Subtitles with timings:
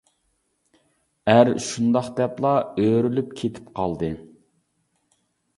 [1.33, 2.53] ئەر شۇنداق دەپلا
[2.85, 4.11] ئۆرۈلۈپ كېتىپ قالدى.